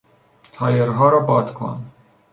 [0.51, 1.91] تایرها را باد کن.